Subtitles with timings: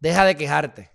[0.00, 0.90] Deja de quejarte.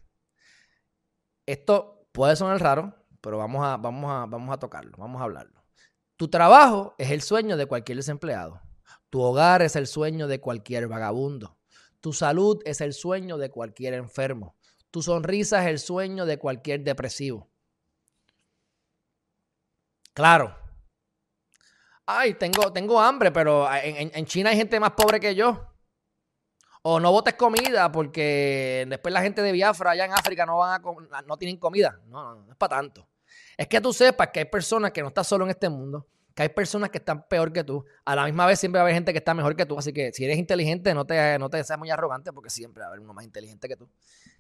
[1.46, 5.64] Esto puede sonar raro, pero vamos a, vamos a, vamos a tocarlo, vamos a hablarlo.
[6.18, 8.62] Tu trabajo es el sueño de cualquier desempleado.
[9.10, 11.58] Tu hogar es el sueño de cualquier vagabundo.
[12.02, 14.56] Tu salud es el sueño de cualquier enfermo.
[14.92, 17.50] Tu sonrisa es el sueño de cualquier depresivo.
[20.14, 20.58] Claro.
[22.06, 25.75] Ay, tengo, tengo hambre, pero en, China hay gente más pobre que yo.
[26.88, 30.80] O no botes comida porque después la gente de Biafra allá en África no, van
[31.12, 32.00] a, no tienen comida.
[32.06, 33.08] No, no, no es para tanto.
[33.58, 36.44] Es que tú sepas que hay personas que no están solo en este mundo, que
[36.44, 37.84] hay personas que están peor que tú.
[38.06, 39.80] A la misma vez siempre va a haber gente que está mejor que tú.
[39.80, 42.86] Así que si eres inteligente, no te, no te seas muy arrogante porque siempre va
[42.86, 43.90] a haber uno más inteligente que tú.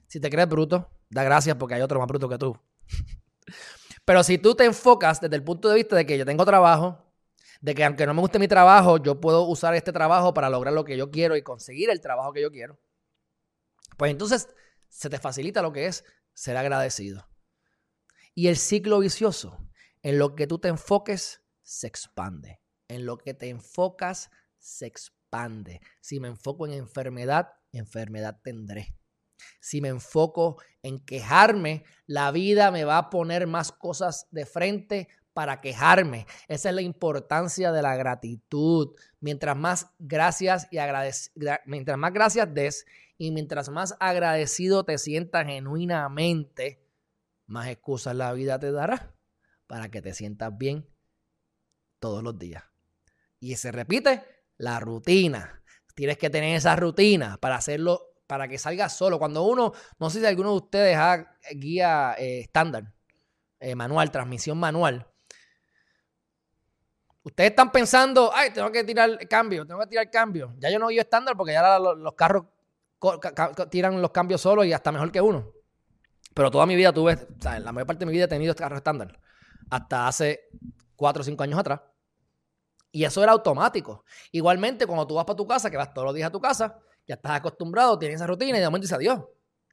[0.05, 2.55] Si te crees bruto, da gracias porque hay otro más bruto que tú.
[4.05, 7.05] Pero si tú te enfocas desde el punto de vista de que yo tengo trabajo,
[7.66, 10.72] de que aunque no me guste mi trabajo, yo puedo usar este trabajo para lograr
[10.72, 12.80] lo que yo quiero y conseguir el trabajo que yo quiero,
[13.98, 14.49] pues entonces
[14.88, 17.27] se te facilita lo que es ser agradecido.
[18.35, 19.68] Y el ciclo vicioso,
[20.04, 22.62] en lo que tú te enfoques, se expande.
[22.88, 24.29] En lo que te enfocas,
[24.60, 25.82] se expande.
[26.02, 28.96] Si me enfoco en enfermedad, enfermedad tendré.
[29.60, 35.07] Si me enfoco en quejarme, la vida me va a poner más cosas de frente
[35.36, 36.28] para quejarme.
[36.48, 38.96] Esa es la importancia de la gratitud.
[39.20, 40.78] Mientras más gracias y
[41.66, 42.86] mientras más gracias des
[43.18, 46.82] y mientras más agradecido te sientas genuinamente,
[47.48, 49.13] más excusas la vida te dará
[49.68, 50.88] para que te sientas bien
[52.00, 52.63] todos los días.
[53.41, 54.24] Y se repite
[54.58, 55.62] la rutina.
[55.96, 59.20] Tienes que tener esa rutina para hacerlo, para que salga solo.
[59.20, 62.94] Cuando uno, no sé si alguno de ustedes ha guía eh, estándar,
[63.60, 65.09] eh, manual, transmisión manual.
[67.25, 70.53] Ustedes están pensando, ay, tengo que tirar cambio, tengo que tirar cambio.
[70.59, 72.45] Ya yo no guío estándar porque ya los, carros
[73.72, 75.51] tiran los cambios solos y hasta mejor que uno.
[76.35, 78.53] Pero toda mi vida tuve, o sea, la mayor parte de mi vida he tenido
[78.53, 79.19] carros estándar.
[79.72, 80.50] Hasta hace
[80.95, 81.81] 4 o 5 años atrás.
[82.91, 84.05] Y eso era automático.
[84.31, 86.77] Igualmente, cuando tú vas para tu casa, que vas todos los días a tu casa,
[87.07, 89.21] ya estás acostumbrado, tienes esa rutina y de momento dices adiós.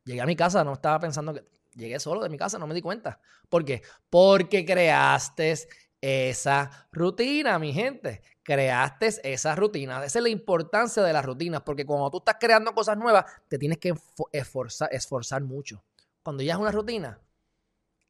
[0.06, 1.44] Llegué a mi casa, no estaba pensando que.
[1.74, 3.20] Llegué solo de mi casa, no me di cuenta.
[3.48, 3.82] ¿Por qué?
[4.10, 5.54] Porque creaste
[6.02, 8.20] esa rutina, mi gente.
[8.42, 10.04] Creaste esa rutina.
[10.04, 13.56] Esa es la importancia de las rutinas, porque cuando tú estás creando cosas nuevas, te
[13.56, 13.94] tienes que
[14.32, 15.82] esforzar, esforzar mucho.
[16.22, 17.18] Cuando ya es una rutina,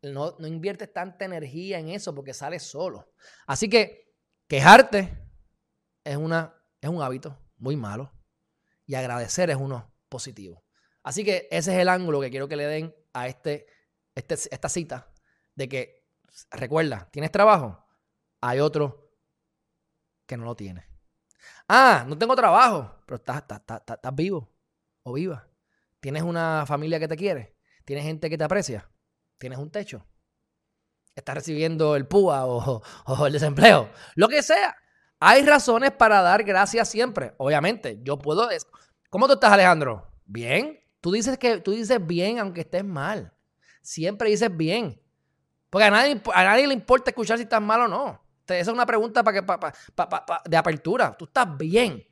[0.02, 3.12] no, no inviertes tanta energía en eso porque sales solo.
[3.46, 4.02] Así que
[4.52, 5.08] Quejarte
[6.04, 8.12] es, una, es un hábito muy malo
[8.84, 10.62] y agradecer es uno positivo.
[11.02, 13.66] Así que ese es el ángulo que quiero que le den a este,
[14.14, 15.10] este esta cita
[15.54, 16.06] de que,
[16.50, 17.81] recuerda, ¿tienes trabajo?
[18.42, 19.10] Hay otro
[20.26, 20.86] que no lo tiene.
[21.66, 24.52] Ah, no tengo trabajo, pero estás, vivo
[25.02, 25.48] o viva.
[26.00, 27.56] Tienes una familia que te quiere.
[27.86, 28.90] Tienes gente que te aprecia.
[29.38, 30.06] Tienes un techo
[31.14, 32.82] estás recibiendo el PUA o,
[33.26, 34.76] el desempleo, lo que sea.
[35.20, 37.34] Hay razones para dar gracias siempre.
[37.38, 38.48] Obviamente, yo puedo.
[39.08, 40.10] ¿Cómo tú estás, Alejandro?
[40.24, 40.80] Bien.
[41.00, 43.32] Tú dices que tú dices bien aunque estés mal.
[43.82, 45.00] Siempre dices bien.
[45.70, 48.21] Porque a nadie, a nadie le importa escuchar si estás mal o no.
[48.46, 49.46] Esa es una pregunta para que,
[50.46, 51.14] de apertura.
[51.16, 52.06] Tú estás bien.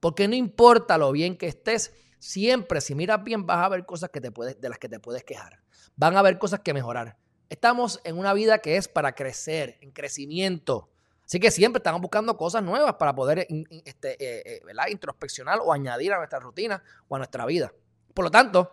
[0.00, 4.10] Porque no importa lo bien que estés, siempre si miras bien vas a ver cosas
[4.10, 5.60] que te puedes, de las que te puedes quejar.
[5.94, 7.16] Van a haber cosas que mejorar.
[7.48, 10.90] Estamos en una vida que es para crecer, en crecimiento.
[11.24, 13.46] Así que siempre estamos buscando cosas nuevas para poder
[13.84, 17.72] este, eh, eh, introspeccionar o añadir a nuestra rutina o a nuestra vida.
[18.12, 18.72] Por lo tanto,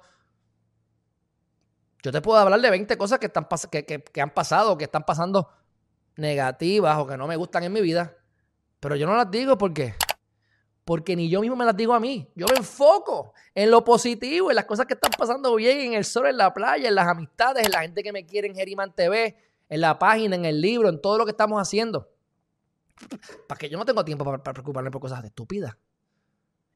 [2.01, 5.03] yo te puedo hablar de 20 cosas que, están, que, que han pasado, que están
[5.03, 5.49] pasando
[6.19, 8.15] negativas o que no me gustan en mi vida,
[8.79, 9.95] pero yo no las digo porque
[10.89, 12.31] porque ni yo mismo me las digo a mí.
[12.33, 16.03] Yo me enfoco en lo positivo, en las cosas que están pasando bien, en el
[16.03, 18.95] sol, en la playa, en las amistades, en la gente que me quiere en Geriman
[18.95, 19.37] TV,
[19.69, 22.09] en la página, en el libro, en todo lo que estamos haciendo.
[23.47, 25.77] Para que yo no tengo tiempo para, preocuparme por cosas estúpidas.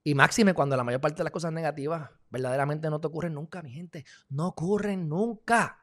[0.04, 3.64] Y máxime cuando la mayor parte de las cosas negativas verdaderamente no te ocurren nunca,
[3.64, 4.06] mi gente.
[4.30, 5.80] No ocurren nunca.